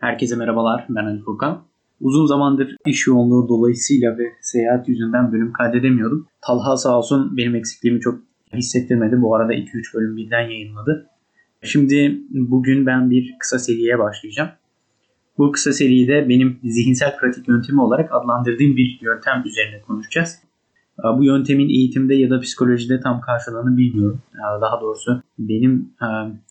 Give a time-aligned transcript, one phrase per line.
[0.00, 1.62] Herkese merhabalar, ben Ali Furkan.
[2.00, 6.26] Uzun zamandır iş yoğunluğu dolayısıyla ve seyahat yüzünden bölüm kaydedemiyordum.
[6.40, 8.20] Talha sağ olsun benim eksikliğimi çok
[8.52, 9.22] hissettirmedi.
[9.22, 11.06] Bu arada 2-3 bölüm birden yayınladı.
[11.62, 14.50] Şimdi bugün ben bir kısa seriye başlayacağım.
[15.38, 20.38] Bu kısa seride benim zihinsel pratik yöntemi olarak adlandırdığım bir yöntem üzerine konuşacağız.
[21.18, 24.22] Bu yöntemin eğitimde ya da psikolojide tam karşılığını bilmiyorum.
[24.60, 25.92] Daha doğrusu benim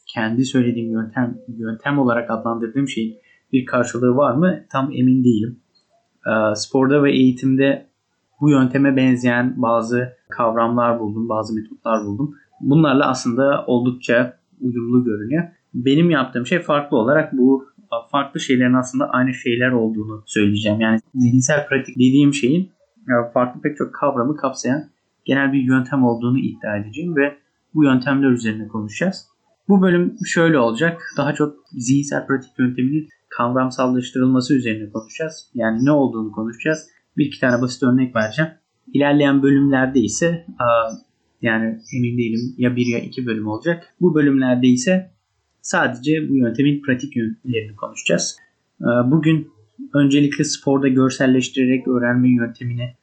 [0.07, 3.17] kendi söylediğim yöntem yöntem olarak adlandırdığım şeyin
[3.53, 5.59] bir karşılığı var mı tam emin değilim.
[6.55, 7.85] Sporda ve eğitimde
[8.41, 12.35] bu yönteme benzeyen bazı kavramlar buldum, bazı metotlar buldum.
[12.61, 15.43] Bunlarla aslında oldukça uyumlu görünüyor.
[15.73, 17.65] Benim yaptığım şey farklı olarak bu
[18.11, 20.81] farklı şeylerin aslında aynı şeyler olduğunu söyleyeceğim.
[20.81, 22.71] Yani zihinsel pratik dediğim şeyin
[23.33, 24.83] farklı pek çok kavramı kapsayan
[25.25, 27.37] genel bir yöntem olduğunu iddia edeceğim ve
[27.75, 29.27] bu yöntemler üzerine konuşacağız.
[29.69, 31.01] Bu bölüm şöyle olacak.
[31.17, 33.07] Daha çok zihinsel pratik yönteminin
[33.39, 35.49] kavramsallaştırılması üzerine konuşacağız.
[35.53, 36.87] Yani ne olduğunu konuşacağız.
[37.17, 38.51] Bir iki tane basit örnek vereceğim.
[38.93, 40.45] İlerleyen bölümlerde ise
[41.41, 43.93] yani emin değilim ya bir ya iki bölüm olacak.
[44.01, 45.11] Bu bölümlerde ise
[45.61, 48.37] sadece bu yöntemin pratik yöntemlerini konuşacağız.
[49.05, 49.51] Bugün
[49.93, 52.95] öncelikle sporda görselleştirerek öğrenme yöntemini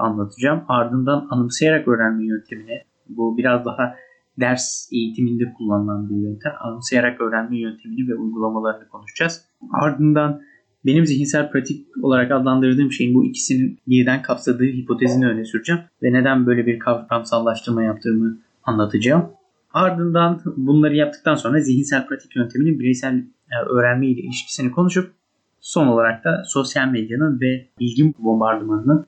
[0.00, 0.64] anlatacağım.
[0.68, 3.94] Ardından anımsayarak öğrenme yöntemini bu biraz daha
[4.40, 6.52] ders eğitiminde kullanılan bir yöntem.
[6.60, 9.44] Anımsayarak öğrenme yöntemini ve uygulamalarını konuşacağız.
[9.72, 10.42] Ardından
[10.86, 16.46] benim zihinsel pratik olarak adlandırdığım şeyin bu ikisinin birden kapsadığı hipotezini öne süreceğim ve neden
[16.46, 19.30] böyle bir kavramsallaştırma yaptığımı anlatacağım.
[19.72, 25.12] Ardından bunları yaptıktan sonra zihinsel pratik yönteminin bireysel e, öğrenme ile ilişkisini konuşup
[25.60, 29.06] son olarak da sosyal medyanın ve bilgi bombardımanının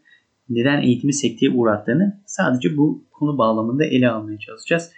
[0.49, 4.93] neden eğitimi sekteye uğrattığını sadece bu konu bağlamında ele almaya çalışacağız.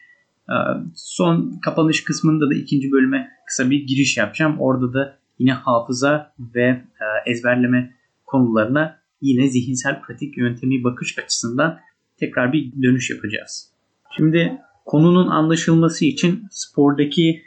[0.51, 0.55] Ee,
[0.95, 4.57] son kapanış kısmında da ikinci bölüme kısa bir giriş yapacağım.
[4.59, 7.95] Orada da yine hafıza ve e, ezberleme
[8.27, 11.79] konularına yine zihinsel pratik yöntemi bakış açısından
[12.17, 13.73] tekrar bir dönüş yapacağız.
[14.17, 17.43] Şimdi konunun anlaşılması için spordaki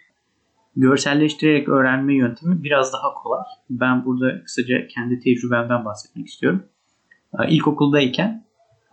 [0.75, 3.44] görselleştirerek öğrenme yöntemi biraz daha kolay.
[3.70, 6.64] Ben burada kısaca kendi tecrübemden bahsetmek istiyorum.
[7.40, 8.46] Ee, ilkokuldayken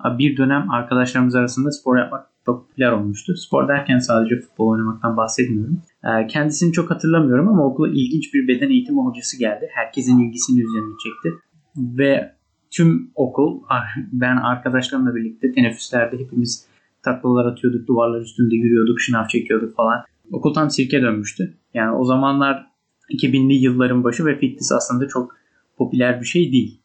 [0.05, 3.37] bir dönem arkadaşlarımız arasında spor yapmak popüler olmuştu.
[3.37, 5.83] Spor derken sadece futbol oynamaktan bahsetmiyorum.
[6.05, 9.69] Ee, kendisini çok hatırlamıyorum ama okula ilginç bir beden eğitimi hocası geldi.
[9.75, 11.39] Herkesin ilgisini üzerine çekti.
[11.77, 12.33] Ve
[12.71, 13.61] tüm okul,
[14.13, 16.67] ben arkadaşlarımla birlikte teneffüslerde hepimiz
[17.03, 20.05] taklalar atıyorduk, duvarlar üstünde yürüyorduk, şınav çekiyorduk falan.
[20.33, 21.55] Okul tam sirke dönmüştü.
[21.75, 22.67] Yani o zamanlar
[23.11, 25.37] 2000'li yılların başı ve fitness aslında çok
[25.77, 26.81] popüler bir şey değil.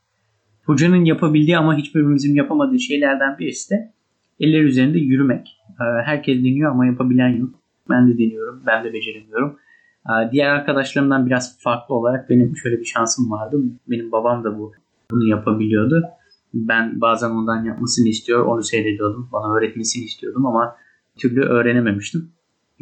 [0.65, 3.93] Hocanın yapabildiği ama hiçbirimizin yapamadığı şeylerden birisi de
[4.43, 5.57] eller üzerinde yürümek.
[5.69, 7.49] Ee, herkes deniyor ama yapabilen yok.
[7.89, 9.59] Ben de deniyorum, ben de beceremiyorum.
[10.09, 13.61] Ee, diğer arkadaşlarımdan biraz farklı olarak benim şöyle bir şansım vardı.
[13.87, 14.73] Benim babam da bu
[15.11, 16.03] bunu yapabiliyordu.
[16.53, 19.29] Ben bazen ondan yapmasını istiyor, onu seyrediyordum.
[19.31, 20.75] Bana öğretmesini istiyordum ama
[21.17, 22.31] türlü öğrenememiştim.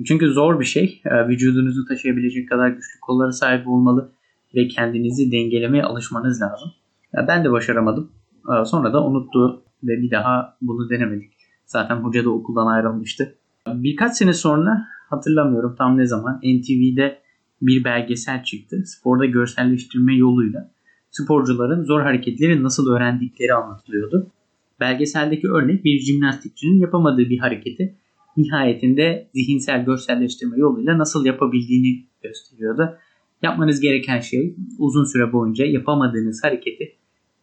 [0.06, 1.02] Çünkü zor bir şey.
[1.06, 4.12] Ee, vücudunuzu taşıyabilecek kadar güçlü kollara sahip olmalı
[4.56, 6.72] ve kendinizi dengelemeye alışmanız lazım.
[7.28, 8.12] Ben de başaramadım.
[8.66, 11.41] Sonra da unuttu ve bir daha bunu denemedik.
[11.72, 13.36] Zaten hoca da okuldan ayrılmıştı.
[13.68, 17.22] Birkaç sene sonra hatırlamıyorum tam ne zaman NTV'de
[17.62, 18.84] bir belgesel çıktı.
[18.86, 20.72] Sporda görselleştirme yoluyla
[21.12, 24.32] sporcuların zor hareketleri nasıl öğrendikleri anlatılıyordu.
[24.80, 27.96] Belgeseldeki örnek bir jimnastikçinin yapamadığı bir hareketi
[28.38, 32.98] nihayetinde zihinsel görselleştirme yoluyla nasıl yapabildiğini gösteriyordu.
[33.42, 36.96] Yapmanız gereken şey uzun süre boyunca yapamadığınız hareketi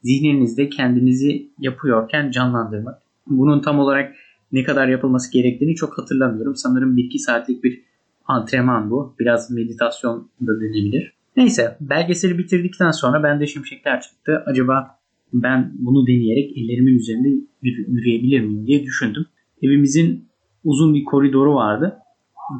[0.02, 3.07] zihninizde kendinizi yapıyorken canlandırmak.
[3.30, 4.14] Bunun tam olarak
[4.52, 6.56] ne kadar yapılması gerektiğini çok hatırlamıyorum.
[6.56, 7.82] Sanırım 1-2 saatlik bir
[8.24, 9.14] antrenman bu.
[9.18, 11.12] Biraz meditasyon da denebilir.
[11.36, 14.42] Neyse belgeseli bitirdikten sonra bende şimşekler çıktı.
[14.46, 14.98] Acaba
[15.32, 17.28] ben bunu deneyerek ellerimin üzerinde
[17.62, 19.26] yürüyebilir miyim diye düşündüm.
[19.62, 20.28] Evimizin
[20.64, 21.98] uzun bir koridoru vardı.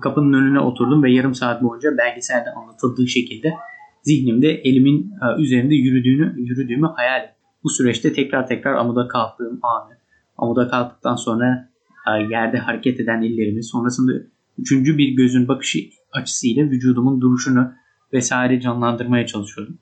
[0.02, 3.54] Kapının önüne oturdum ve yarım saat boyunca belgeselde anlatıldığı şekilde
[4.02, 7.34] zihnimde elimin e, üzerinde yürüdüğünü yürüdüğümü hayal ettim.
[7.64, 9.97] Bu süreçte tekrar tekrar amuda kalktığım anı,
[10.38, 11.68] amuda kalktıktan sonra
[12.08, 14.12] e, yerde hareket eden ellerimi, sonrasında
[14.58, 15.78] üçüncü bir gözün bakışı
[16.12, 17.72] açısıyla vücudumun duruşunu
[18.12, 19.78] vesaire canlandırmaya çalışıyordum.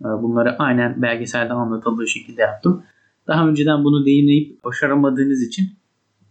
[0.00, 2.82] E, bunları aynen belgeselde anlatıldığı şekilde yaptım.
[3.26, 5.70] Daha önceden bunu deneyip başaramadığınız için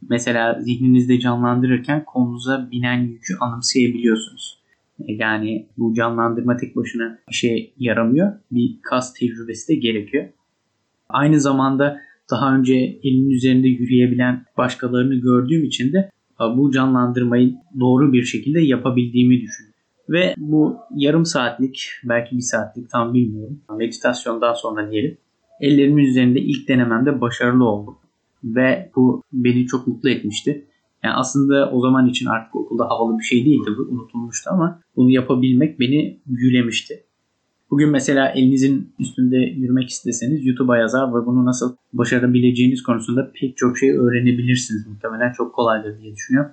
[0.10, 4.62] mesela zihninizde canlandırırken kolunuza binen yükü anımsayabiliyorsunuz.
[5.08, 8.34] Yani bu canlandırma tek başına işe yaramıyor.
[8.52, 10.26] Bir kas tecrübesi de gerekiyor.
[11.10, 18.24] Aynı zamanda daha önce elinin üzerinde yürüyebilen başkalarını gördüğüm için de bu canlandırmayı doğru bir
[18.24, 19.72] şekilde yapabildiğimi düşünüyorum.
[20.10, 25.18] Ve bu yarım saatlik belki bir saatlik tam bilmiyorum meditasyondan sonra diyelim
[25.62, 27.98] ellerimin üzerinde ilk denememde başarılı oldum.
[28.44, 30.66] Ve bu beni çok mutlu etmişti.
[31.04, 35.10] Yani aslında o zaman için artık okulda havalı bir şey değildi bu unutulmuştu ama bunu
[35.10, 37.04] yapabilmek beni büyülemişti.
[37.72, 43.78] Bugün mesela elinizin üstünde yürümek isteseniz YouTube'a yazar ve bunu nasıl başarabileceğiniz konusunda pek çok
[43.78, 44.88] şey öğrenebilirsiniz.
[44.88, 46.52] Muhtemelen çok kolaydır diye düşünüyorum.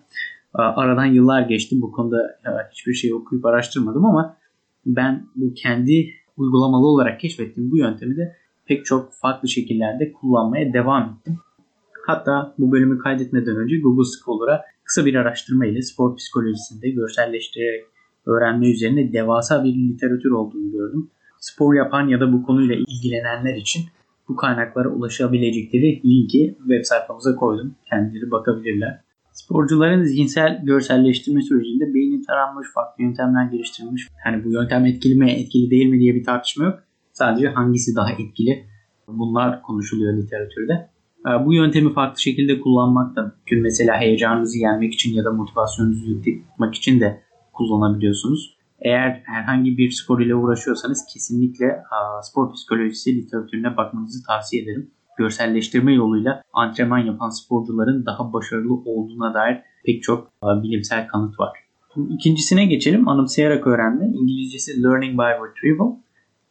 [0.55, 1.81] Aradan yıllar geçti.
[1.81, 2.39] Bu konuda
[2.73, 4.37] hiçbir şey okuyup araştırmadım ama
[4.87, 8.37] ben bu kendi uygulamalı olarak keşfettiğim bu yöntemi de
[8.67, 11.39] pek çok farklı şekillerde kullanmaya devam ettim.
[12.07, 17.85] Hatta bu bölümü kaydetmeden önce Google Scholar'a kısa bir araştırma ile spor psikolojisinde görselleştirerek
[18.29, 21.11] öğrenme üzerine devasa bir literatür olduğunu gördüm.
[21.41, 23.83] Spor yapan ya da bu konuyla ilgilenenler için
[24.29, 27.75] bu kaynaklara ulaşabilecekleri linki web sayfamıza koydum.
[27.91, 29.01] Kendileri bakabilirler.
[29.33, 34.09] Sporcuların zihinsel görselleştirme sürecinde beyni taranmış, farklı yöntemler geliştirilmiş.
[34.27, 36.79] Yani bu yöntem etkili mi, etkili değil mi diye bir tartışma yok.
[37.13, 38.65] Sadece hangisi daha etkili
[39.09, 40.89] bunlar konuşuluyor literatürde.
[41.27, 43.63] Ee, bu yöntemi farklı şekilde kullanmak da mümkün.
[43.63, 47.23] Mesela heyecanınızı yenmek için ya da motivasyonunuzu yüksek tutmak için de
[47.59, 48.59] kullanabiliyorsunuz.
[48.81, 51.83] Eğer herhangi bir spor ile uğraşıyorsanız kesinlikle
[52.23, 54.91] spor psikolojisi literatürüne bakmanızı tavsiye ederim.
[55.19, 61.51] Görselleştirme yoluyla antrenman yapan sporcuların daha başarılı olduğuna dair pek çok bilimsel kanıt var.
[62.11, 63.09] İkincisine geçelim.
[63.09, 64.07] Anımsayarak öğrenme.
[64.07, 65.97] İngilizcesi Learning by Retrieval.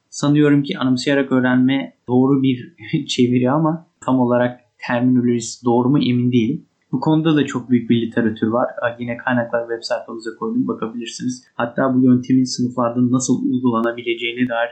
[0.09, 2.75] Sanıyorum ki anımsayarak öğrenme doğru bir
[3.07, 6.65] çeviri ama tam olarak terminolojisi doğru mu emin değilim.
[6.91, 8.67] Bu konuda da çok büyük bir literatür var.
[8.99, 11.47] Yine kaynaklar web sayfamıza koydum bakabilirsiniz.
[11.55, 14.69] Hatta bu yöntemin sınıflarda nasıl uygulanabileceğine dair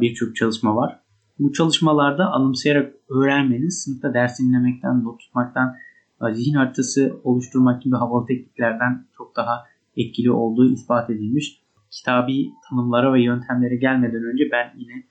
[0.00, 1.00] birçok çalışma var.
[1.38, 5.76] Bu çalışmalarda anımsayarak öğrenmenin sınıfta ders dinlemekten, not tutmaktan,
[6.32, 9.64] zihin haritası oluşturmak gibi havalı tekniklerden çok daha
[9.96, 11.60] etkili olduğu ispat edilmiş.
[11.90, 15.04] Kitabi tanımlara ve yöntemlere gelmeden önce ben yine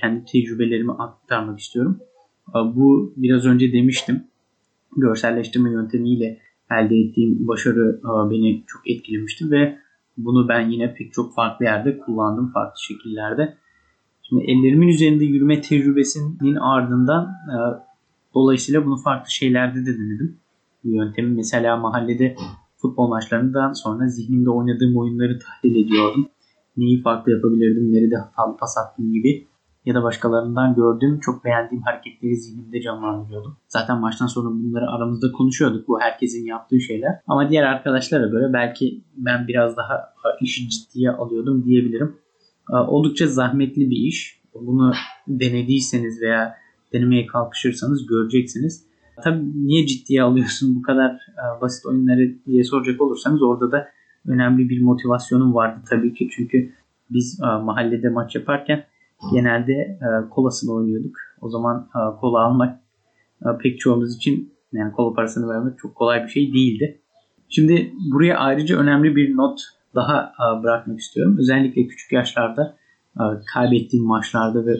[0.00, 2.00] kendi tecrübelerimi aktarmak istiyorum.
[2.54, 4.24] Bu biraz önce demiştim
[4.96, 6.38] görselleştirme yöntemiyle
[6.70, 9.78] elde ettiğim başarı e, beni çok etkilemişti ve
[10.16, 13.56] bunu ben yine pek çok farklı yerde kullandım farklı şekillerde.
[14.22, 17.56] Şimdi ellerimin üzerinde yürüme tecrübesinin ardından e,
[18.34, 20.36] dolayısıyla bunu farklı şeylerde de denedim.
[20.84, 22.36] Bu yöntemi mesela mahallede
[22.76, 26.28] futbol maçlarından sonra zihnimde oynadığım oyunları tahlil ediyordum.
[26.76, 29.46] Neyi farklı yapabilirdim, nerede hatalı pas attım gibi
[29.84, 33.56] ya da başkalarından gördüğüm çok beğendiğim hareketleri zihnimde canlandırıyordum.
[33.68, 35.88] Zaten maçtan sonra bunları aramızda konuşuyorduk.
[35.88, 37.20] Bu herkesin yaptığı şeyler.
[37.26, 42.16] Ama diğer arkadaşlara göre belki ben biraz daha işi ciddiye alıyordum diyebilirim.
[42.70, 44.40] Oldukça zahmetli bir iş.
[44.54, 44.92] Bunu
[45.28, 46.54] denediyseniz veya
[46.92, 48.86] denemeye kalkışırsanız göreceksiniz.
[49.24, 51.20] Tabii niye ciddiye alıyorsun bu kadar
[51.60, 53.88] basit oyunları diye soracak olursanız orada da
[54.26, 56.28] önemli bir motivasyonum vardı tabii ki.
[56.32, 56.72] Çünkü
[57.10, 58.84] biz mahallede maç yaparken
[59.32, 61.16] genelde e, kolasını oynuyorduk.
[61.40, 62.80] O zaman e, kola almak
[63.42, 67.00] e, pek çoğumuz için yani kola parasını vermek çok kolay bir şey değildi.
[67.48, 69.60] Şimdi buraya ayrıca önemli bir not
[69.94, 71.36] daha e, bırakmak istiyorum.
[71.38, 72.76] Özellikle küçük yaşlarda
[73.16, 73.22] e,
[73.54, 74.74] kaybettiğim maçlarda ve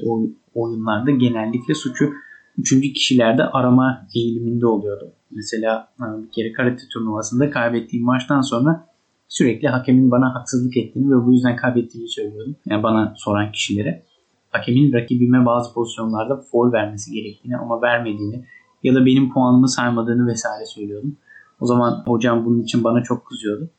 [0.55, 2.13] oyunlarda genellikle suçu
[2.59, 5.13] üçüncü kişilerde arama eğiliminde oluyordu.
[5.31, 8.87] Mesela e, bir kere karate turnuvasında kaybettiğim maçtan sonra
[9.29, 12.57] sürekli hakemin bana haksızlık ettiğini ve bu yüzden kaybettiğini söylüyordum.
[12.67, 14.05] Yani bana soran kişilere
[14.51, 18.45] hakemin rakibime bazı pozisyonlarda foul vermesi gerektiğini ama vermediğini
[18.83, 21.17] ya da benim puanımı saymadığını vesaire söylüyordum.
[21.61, 23.71] O zaman hocam bunun için bana çok kızıyordu.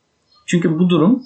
[0.46, 1.24] Çünkü bu durum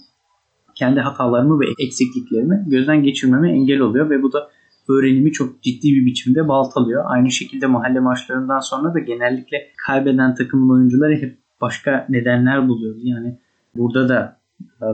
[0.76, 4.50] kendi hatalarımı ve eksikliklerimi gözden geçirmeme engel oluyor ve bu da
[4.90, 7.04] öğrenimi çok ciddi bir biçimde baltalıyor.
[7.08, 9.58] Aynı şekilde mahalle maçlarından sonra da genellikle
[9.88, 13.00] kaybeden takımın oyuncuları hep başka nedenler buluyordu.
[13.04, 13.40] Yani
[13.76, 14.40] burada da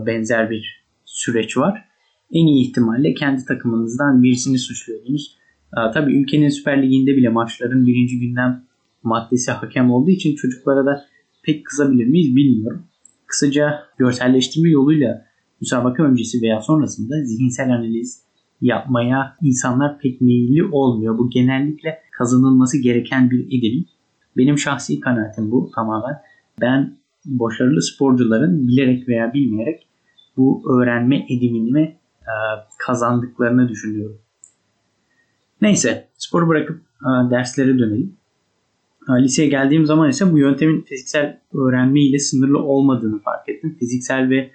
[0.06, 1.88] benzer bir süreç var
[2.31, 5.38] en iyi ihtimalle kendi takımınızdan birisini suçluyordunuz.
[5.71, 8.63] Aa, tabii ülkenin Süper Ligi'nde bile maçların birinci günden
[9.03, 11.05] maddesi hakem olduğu için çocuklara da
[11.43, 12.83] pek kızabilir miyiz bilmiyorum.
[13.27, 15.25] Kısaca görselleştirme yoluyla
[15.62, 18.24] müsabaka öncesi veya sonrasında zihinsel analiz
[18.62, 21.17] yapmaya insanlar pek meyilli olmuyor.
[21.17, 23.86] Bu genellikle kazanılması gereken bir edelim.
[24.38, 26.15] Benim şahsi kanaatim bu tamamen.
[26.62, 29.88] Ben başarılı sporcuların bilerek veya bilmeyerek
[30.38, 31.99] bu öğrenme edimini e,
[32.77, 34.17] kazandıklarını düşünüyorum.
[35.62, 38.17] Neyse sporu bırakıp e, derslere dönelim.
[39.09, 43.75] E, liseye geldiğim zaman ise bu yöntemin fiziksel öğrenme ile sınırlı olmadığını fark ettim.
[43.79, 44.51] Fiziksel ve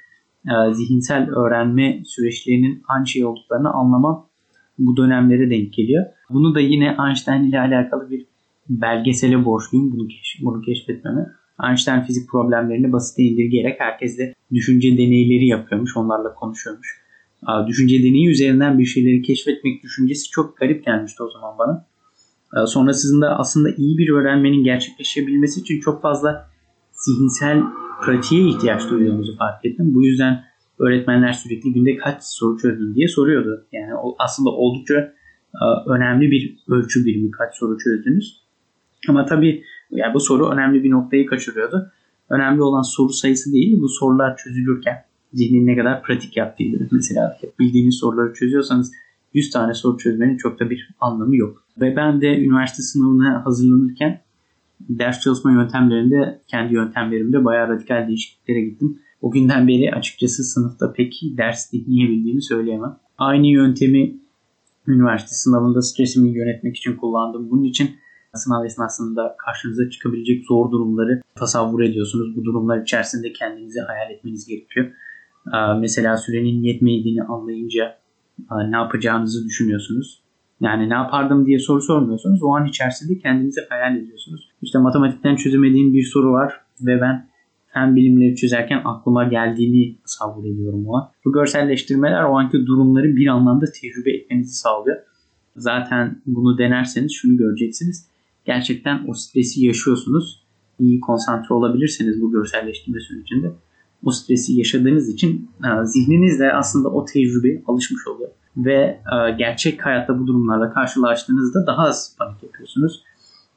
[0.73, 4.29] zihinsel öğrenme süreçlerinin aynı şey olduklarını anlamam
[4.79, 6.05] bu dönemlere denk geliyor.
[6.31, 8.27] Bunu da yine Einstein ile alakalı bir
[8.69, 11.27] belgesele borçluyum bunu, keş bunu keşfetmeme.
[11.69, 15.97] Einstein fizik problemlerini basite indirgeyerek herkes de düşünce deneyleri yapıyormuş.
[15.97, 17.04] Onlarla konuşuyormuş.
[17.67, 21.87] Düşünce deneyi üzerinden bir şeyleri keşfetmek düşüncesi çok garip gelmişti o zaman bana.
[22.67, 26.51] Sonrasında aslında iyi bir öğrenmenin gerçekleşebilmesi için çok fazla
[26.93, 27.63] zihinsel
[28.03, 29.95] pratiğe ihtiyaç duyduğumuzu fark ettim.
[29.95, 30.45] Bu yüzden
[30.79, 33.67] öğretmenler sürekli günde kaç soru çözdün diye soruyordu.
[33.73, 35.15] Yani aslında oldukça
[35.87, 38.41] önemli bir ölçü birimi kaç soru çözdünüz.
[39.09, 41.93] Ama tabii yani bu soru önemli bir noktayı kaçırıyordu.
[42.31, 46.89] Önemli olan soru sayısı değil, bu sorular çözülürken zihnin ne kadar pratik yaptığıydı.
[46.93, 48.93] Mesela bildiğiniz soruları çözüyorsanız
[49.35, 51.65] 100 tane soru çözmenin çok da bir anlamı yok.
[51.81, 54.21] Ve ben de üniversite sınavına hazırlanırken
[54.81, 58.99] ders çalışma yöntemlerinde kendi yöntemlerimde bayağı radikal değişikliklere gittim.
[59.23, 62.97] O günden beri açıkçası sınıfta pek ders dinleyebildiğimi söyleyemem.
[63.19, 64.17] Aynı yöntemi
[64.87, 67.51] üniversite sınavında stresimi yönetmek için kullandım.
[67.51, 67.91] Bunun için
[68.35, 72.37] sınav esnasında karşınıza çıkabilecek zor durumları tasavvur ediyorsunuz.
[72.37, 74.91] Bu durumlar içerisinde kendinizi hayal etmeniz gerekiyor.
[75.81, 77.99] Mesela sürenin yetmediğini anlayınca
[78.51, 80.21] ne yapacağınızı düşünüyorsunuz.
[80.61, 82.43] Yani ne yapardım diye soru sormuyorsunuz.
[82.43, 84.49] O an içerisinde kendinizi hayal ediyorsunuz.
[84.63, 87.29] İşte matematikten çözemediğim bir soru var ve ben
[87.67, 91.11] fen bilimleri çözerken aklıma geldiğini tasavvur ediyorum o an.
[91.25, 94.97] Bu görselleştirmeler o anki durumları bir anlamda tecrübe etmenizi sağlıyor.
[95.57, 98.09] Zaten bunu denerseniz şunu göreceksiniz.
[98.45, 100.45] Gerçekten o stresi yaşıyorsunuz.
[100.81, 103.53] İyi konsantre olabilirseniz bu görselleştirme sürecinde
[104.05, 108.31] o stresi yaşadığınız için e, zihniniz aslında o tecrübeye alışmış oluyor.
[108.57, 113.03] Ve e, gerçek hayatta bu durumlarla karşılaştığınızda daha az panik yapıyorsunuz.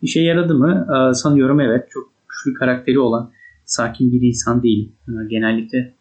[0.02, 0.88] İşe yaradı mı?
[0.90, 1.90] E, sanıyorum evet.
[1.90, 3.32] Çok güçlü karakteri olan
[3.66, 4.92] sakin bir insan değilim.
[5.30, 5.94] Genellikle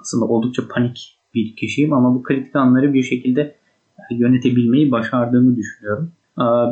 [0.00, 3.56] aslında oldukça panik bir kişiyim ama bu kritik anları bir şekilde
[4.10, 6.12] yönetebilmeyi başardığımı düşünüyorum.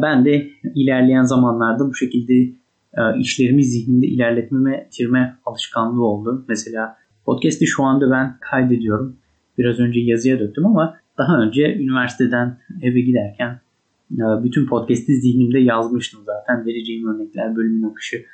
[0.03, 2.53] Ben de ilerleyen zamanlarda bu şekilde
[3.19, 6.45] işlerimi zihnimde ilerletmeme, bitirme alışkanlığı oldu.
[6.49, 6.97] Mesela
[7.27, 9.17] Podcast'i şu anda ben kaydediyorum.
[9.59, 13.61] Biraz önce yazıya döktüm ama daha önce üniversiteden eve giderken
[14.13, 16.67] e, bütün podcast'i zihnimde yazmıştım zaten.
[16.67, 18.25] Vereceğim örnekler, bölümün akışı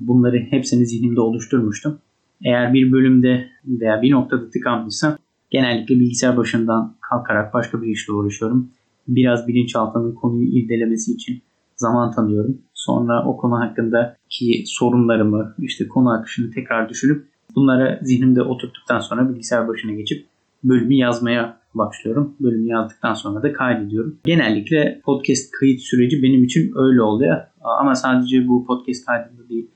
[0.00, 1.98] bunları hepsini zihnimde oluşturmuştum.
[2.44, 5.16] Eğer bir bölümde veya bir noktada tıkanmışsam
[5.50, 8.70] genellikle bilgisayar başından kalkarak başka bir işle uğraşıyorum.
[9.08, 11.42] Biraz bilinçaltının konuyu irdelemesi için
[11.76, 12.58] zaman tanıyorum.
[12.74, 19.68] Sonra o konu hakkındaki sorunlarımı, işte konu akışını tekrar düşünüp Bunları zihnimde oturttuktan sonra bilgisayar
[19.68, 20.26] başına geçip
[20.64, 22.34] bölümü yazmaya başlıyorum.
[22.40, 24.18] Bölümü yazdıktan sonra da kaydediyorum.
[24.24, 27.40] Genellikle podcast kayıt süreci benim için öyle oluyor.
[27.60, 29.70] Ama sadece bu podcast kaydında değil.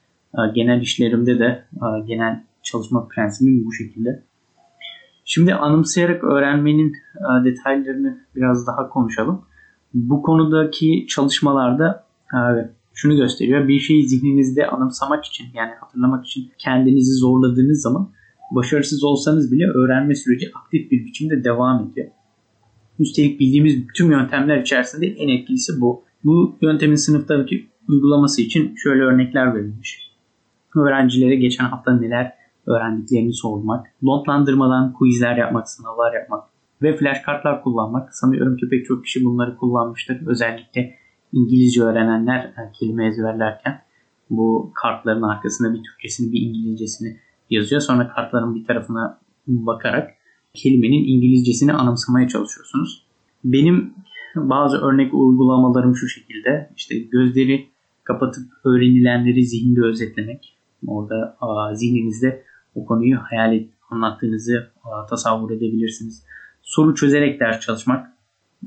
[0.55, 1.65] Genel işlerimde de
[2.07, 4.23] genel çalışma prensibim bu şekilde.
[5.25, 6.97] Şimdi anımsayarak öğrenmenin
[7.45, 9.43] detaylarını biraz daha konuşalım.
[9.95, 12.05] Bu konudaki çalışmalarda
[12.95, 13.69] şunu gösteriyor.
[13.69, 18.11] Bir şeyi zihninizde anımsamak için yani hatırlamak için kendinizi zorladığınız zaman
[18.51, 22.09] başarısız olsanız bile öğrenme süreci aktif bir biçimde devam ediyor.
[22.99, 26.05] Üstelik bildiğimiz tüm yöntemler içerisinde en etkilisi bu.
[26.25, 30.13] Bu yöntemin sınıftaki uygulaması için şöyle örnekler verilmiş.
[30.77, 32.33] Öğrencilere geçen hafta neler
[32.67, 36.45] öğrendiklerini sormak, notlandırmadan quizler yapmak, sınavlar yapmak
[36.83, 38.15] ve flash kartlar kullanmak.
[38.15, 40.27] Sanıyorum ki pek çok kişi bunları kullanmıştır.
[40.27, 40.95] Özellikle
[41.33, 43.83] İngilizce öğrenenler yani kelime ezberlerken
[44.31, 47.17] bu kartların arkasında bir Türkçesini bir İngilizcesini
[47.51, 47.81] yazıyor.
[47.81, 50.11] Sonra kartların bir tarafına bakarak
[50.55, 53.07] kelimenin İngilizcesini anımsamaya çalışıyorsunuz.
[53.45, 53.95] Benim
[54.37, 56.71] bazı örnek uygulamalarım şu şekilde.
[56.77, 57.69] İşte gözleri
[58.05, 60.57] kapatıp öğrenilenleri zihinde özetlemek.
[60.87, 66.25] Orada a, zihninizde o konuyu hayal et, anlattığınızı a, tasavvur edebilirsiniz.
[66.63, 68.07] Soru çözerek ders çalışmak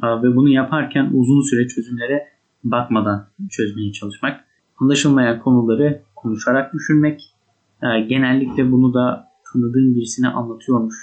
[0.01, 2.34] a, ve bunu yaparken uzun süre çözümlere
[2.71, 4.39] bakmadan çözmeye çalışmak.
[4.79, 7.21] Anlaşılmayan konuları konuşarak düşünmek.
[7.83, 10.95] E, genellikle bunu da tanıdığım birisine anlatıyormuş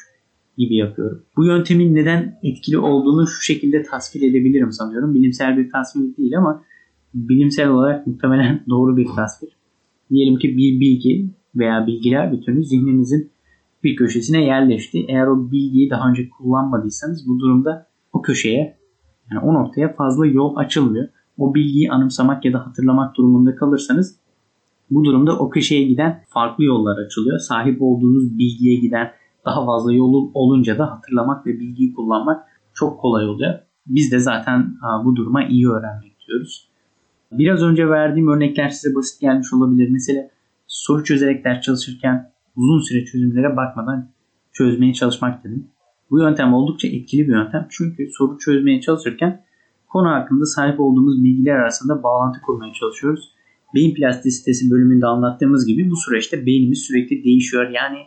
[0.59, 1.23] gibi yapıyorum.
[1.37, 5.15] Bu yöntemin neden etkili olduğunu şu şekilde tasvir edebilirim sanıyorum.
[5.15, 6.63] Bilimsel bir tasvir değil ama
[7.15, 9.51] bilimsel olarak muhtemelen doğru bir tasvir.
[10.11, 13.31] Diyelim ki bir bilgi veya bilgiler bütünü zihninizin
[13.85, 15.05] bir köşesine yerleşti.
[15.09, 18.77] Eğer o bilgiyi daha önce kullanmadıysanız bu durumda o köşeye
[19.31, 21.09] yani o noktaya fazla yol açılmıyor
[21.39, 24.17] o bilgiyi anımsamak ya da hatırlamak durumunda kalırsanız
[24.91, 27.39] bu durumda o köşeye giden farklı yollar açılıyor.
[27.39, 29.13] Sahip olduğunuz bilgiye giden
[29.45, 33.59] daha fazla yol olunca da hatırlamak ve bilgiyi kullanmak çok kolay oluyor.
[33.87, 34.75] Biz de zaten
[35.05, 36.69] bu duruma iyi öğrenmek diyoruz.
[37.33, 39.89] Biraz önce verdiğim örnekler size basit gelmiş olabilir.
[39.91, 40.29] Mesela
[40.67, 44.09] soru çözerek ders çalışırken uzun süre çözümlere bakmadan
[44.53, 45.67] çözmeye çalışmak dedim.
[46.11, 47.67] Bu yöntem oldukça etkili bir yöntem.
[47.71, 49.45] Çünkü soru çözmeye çalışırken
[49.93, 53.31] konu hakkında sahip olduğumuz bilgiler arasında bağlantı kurmaya çalışıyoruz.
[53.75, 57.71] beyin plastisitesi bölümünde anlattığımız gibi bu süreçte beynimiz sürekli değişiyor.
[57.71, 57.99] Yani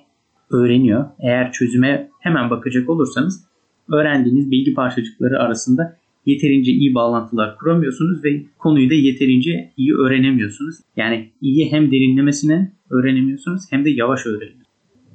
[0.52, 1.06] öğreniyor.
[1.20, 3.46] Eğer çözüme hemen bakacak olursanız
[3.94, 10.76] öğrendiğiniz bilgi parçacıkları arasında yeterince iyi bağlantılar kuramıyorsunuz ve konuyu da yeterince iyi öğrenemiyorsunuz.
[10.98, 14.66] Yani iyi hem derinlemesine öğrenemiyorsunuz hem de yavaş öğreniyorsunuz.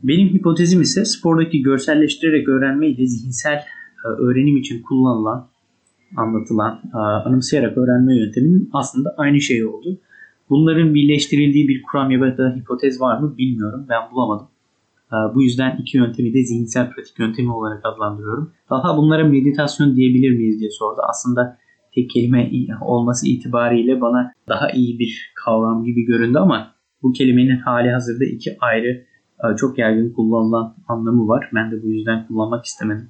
[0.02, 3.56] Benim hipotezim ise spordaki görselleştirerek öğrenme ile zihinsel
[4.04, 5.49] e, öğrenim için kullanılan,
[6.16, 9.98] anlatılan, e, anımsayarak öğrenme yönteminin aslında aynı şey oldu.
[10.50, 13.86] Bunların birleştirildiği bir kuram ya da hipotez var mı bilmiyorum.
[13.88, 14.46] Ben bulamadım.
[15.12, 18.52] Ee, bu yüzden iki yöntemi de zihinsel pratik yöntemi olarak adlandırıyorum.
[18.70, 21.00] Daha bunlara meditasyon diyebilir miyiz diye sordu.
[21.08, 21.58] Aslında
[21.94, 22.50] tek kelime
[22.80, 28.56] olması itibariyle bana daha iyi bir kavram gibi göründü ama bu kelimenin hali hazırda iki
[28.60, 29.04] ayrı
[29.44, 31.50] e, çok yaygın kullanılan anlamı var.
[31.54, 33.08] Ben de bu yüzden kullanmak istemedim.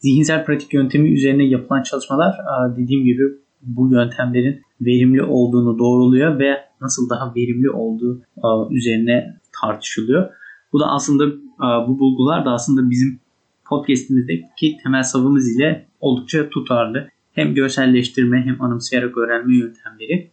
[0.00, 3.22] Zihinsel pratik yöntemi üzerine yapılan çalışmalar e, dediğim gibi
[3.62, 10.30] bu yöntemlerin verimli olduğunu doğruluyor ve nasıl daha verimli olduğu e, üzerine tartışılıyor.
[10.72, 13.20] Bu da aslında e, bu bulgular da aslında bizim
[13.64, 17.08] podcast'imizdeki temel savımız ile oldukça tutarlı.
[17.32, 20.30] Hem görselleştirme hem anımsayarak öğrenme yöntemleri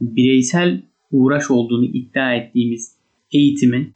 [0.00, 2.96] bireysel uğraş olduğunu iddia ettiğimiz
[3.32, 3.94] eğitimin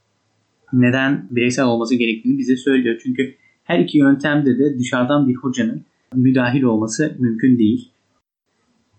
[0.73, 3.01] neden bireysel olması gerektiğini bize söylüyor.
[3.03, 5.83] Çünkü her iki yöntemde de dışarıdan bir hocanın
[6.15, 7.91] müdahil olması mümkün değil.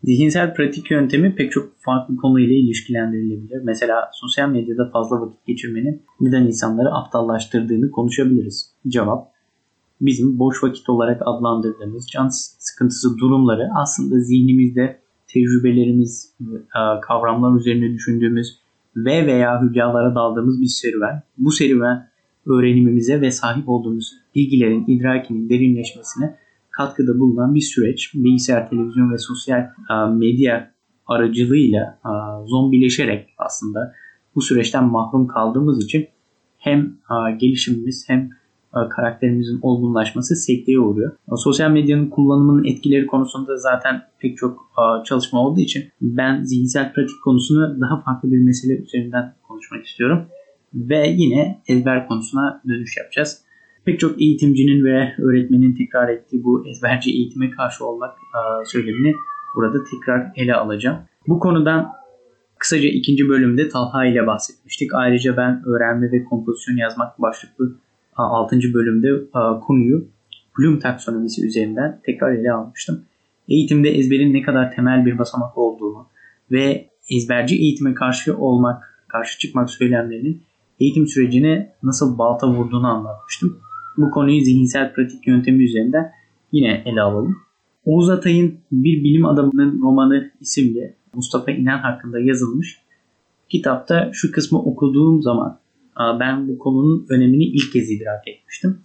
[0.04, 3.62] Zihinsel pratik yöntemi pek çok farklı konuyla ilişkilendirilebilir.
[3.64, 8.72] Mesela sosyal medyada fazla vakit geçirmenin neden insanları aptallaştırdığını konuşabiliriz.
[8.88, 9.32] Cevap
[10.02, 12.30] bizim boş vakit olarak adlandırdığımız can
[12.60, 18.60] sıkıntısı durumları aslında zihnimizde tecrübelerimiz, e, kavramlar üzerine düşündüğümüz
[18.96, 21.24] ve veya hülyalara daldığımız bir serüven.
[21.38, 22.10] Bu serüven
[22.46, 26.36] öğrenimimize ve sahip olduğumuz bilgilerin idrakinin derinleşmesine
[26.72, 28.14] katkıda bulunan bir süreç.
[28.14, 30.72] Bilgisayar, televizyon ve sosyal e, medya
[31.08, 32.12] aracılığıyla e,
[32.48, 33.94] zombileşerek aslında
[34.36, 36.08] bu süreçten mahrum kaldığımız için
[36.58, 38.30] hem e, gelişimimiz hem
[38.90, 41.12] karakterimizin olgunlaşması sekteye uğruyor.
[41.36, 44.72] Sosyal medyanın kullanımının etkileri konusunda zaten pek çok
[45.06, 50.26] çalışma olduğu için ben zihinsel pratik konusunu daha farklı bir mesele üzerinden konuşmak istiyorum.
[50.74, 53.45] Ve yine ezber konusuna dönüş yapacağız
[53.86, 59.16] pek çok eğitimcinin ve öğretmenin tekrar ettiği bu ezberci eğitime karşı olmak e, söylemini
[59.56, 60.98] burada tekrar ele alacağım.
[61.28, 61.92] Bu konudan
[62.60, 64.94] kısaca ikinci bölümde Talha ile bahsetmiştik.
[64.94, 67.76] Ayrıca ben öğrenme ve kompozisyon yazmak başlıklı
[68.16, 68.60] 6.
[68.74, 70.08] bölümde e, konuyu
[70.60, 73.06] Bloom taksonomisi üzerinden tekrar ele almıştım.
[73.50, 76.08] Eğitimde ezberin ne kadar temel bir basamak olduğunu
[76.52, 80.42] ve ezberci eğitime karşı olmak, karşı çıkmak söylemlerinin
[80.80, 83.60] eğitim sürecine nasıl balta vurduğunu anlatmıştım.
[83.98, 86.12] Bu konuyu zihinsel pratik yöntemi üzerinden
[86.52, 87.38] yine ele alalım.
[87.86, 92.78] Oğuz Atay'ın Bir Bilim Adamının Romanı isimli Mustafa İnan hakkında yazılmış
[93.50, 95.60] kitapta şu kısmı okuduğum zaman
[96.00, 98.78] ben bu konunun önemini ilk kez idrak etmiştim.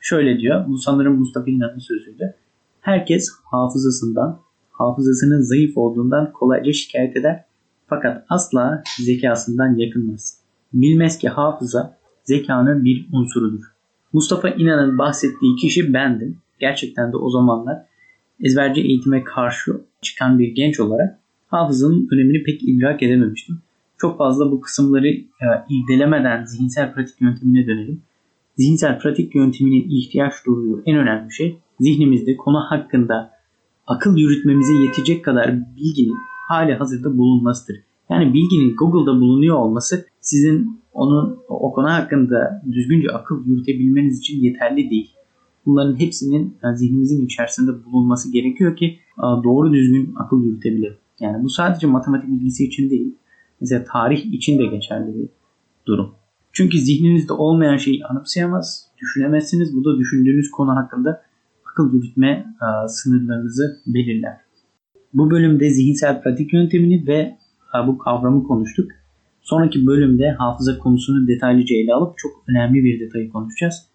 [0.00, 2.34] Şöyle diyor, bu sanırım Mustafa İnan'ın sözüydü.
[2.80, 7.44] Herkes hafızasından, hafızasının zayıf olduğundan kolayca şikayet eder
[7.86, 10.40] fakat asla zekasından yakınmaz.
[10.72, 13.75] Bilmez ki hafıza zekanın bir unsurudur.
[14.12, 16.38] Mustafa İnan'ın bahsettiği kişi bendim.
[16.60, 17.78] Gerçekten de o zamanlar
[18.40, 23.58] ezberci eğitime karşı çıkan bir genç olarak hafızanın önemini pek idrak edememiştim.
[23.98, 28.02] Çok fazla bu kısımları e, irdelemeden zihinsel pratik yöntemine dönelim.
[28.56, 33.30] Zihinsel pratik yönteminin ihtiyaç duyduğu en önemli şey zihnimizde konu hakkında
[33.86, 36.16] akıl yürütmemize yetecek kadar bilginin
[36.48, 37.80] hali hazırda bulunmasıdır.
[38.10, 44.90] Yani bilginin Google'da bulunuyor olması sizin onun o konu hakkında düzgünce akıl yürütebilmeniz için yeterli
[44.90, 45.10] değil.
[45.66, 50.96] Bunların hepsinin yani zihnimizin içerisinde bulunması gerekiyor ki doğru düzgün akıl yürütebilelim.
[51.20, 53.14] Yani bu sadece matematik bilgisi için değil.
[53.60, 55.28] Mesela tarih için de geçerli bir
[55.86, 56.14] durum.
[56.52, 59.76] Çünkü zihninizde olmayan şeyi anımsayamaz, düşünemezsiniz.
[59.76, 61.22] Bu da düşündüğünüz konu hakkında
[61.72, 62.46] akıl yürütme
[62.88, 64.36] sınırlarınızı belirler.
[65.14, 67.36] Bu bölümde zihinsel pratik yöntemini ve
[67.86, 68.90] bu kavramı konuştuk.
[69.46, 73.86] Sonraki bölümde hafıza konusunu detaylıca ele alıp çok önemli bir detayı konuşacağız.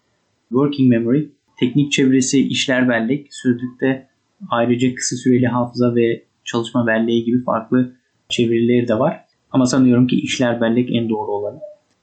[0.48, 1.28] Working Memory,
[1.60, 4.08] teknik çevresi işler bellek, sözlükte
[4.50, 7.92] ayrıca kısa süreli hafıza ve çalışma belleği gibi farklı
[8.28, 9.24] çevirileri de var.
[9.50, 11.58] Ama sanıyorum ki işler bellek en doğru olanı.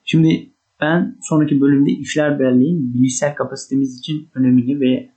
[0.05, 0.49] Şimdi
[0.81, 5.09] ben sonraki bölümde işler belleğin bilişsel kapasitemiz için önemini ve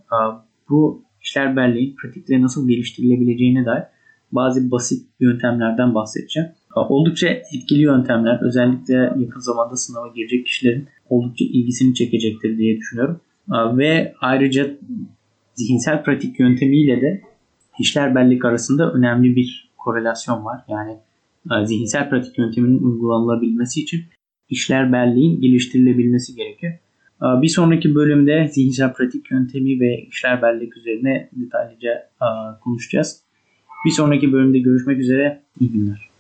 [0.69, 3.85] bu işler belleğin pratikte nasıl geliştirilebileceğine dair
[4.33, 6.49] bazı basit yöntemlerden bahsedeceğim.
[6.77, 13.21] Oldukça etkili yöntemler özellikle yakın zamanda sınava girecek kişilerin oldukça ilgisini çekecektir diye düşünüyorum.
[13.49, 14.71] Ve ayrıca
[15.55, 17.23] zihinsel pratik yöntemiyle de
[17.79, 20.65] işler bellik arasında önemli bir korelasyon var.
[20.69, 20.97] Yani
[21.51, 24.05] e, zihinsel pratik yönteminin uygulanılabilmesi için
[24.49, 26.73] işler belleğin geliştirilebilmesi gerekiyor.
[27.23, 31.91] E, bir sonraki bölümde zihinsel pratik yöntemi ve işler bellek üzerine detaylıca
[32.23, 32.27] e,
[32.61, 33.23] konuşacağız.
[33.87, 35.43] Bir sonraki bölümde görüşmek üzere.
[35.61, 36.12] İyi günler.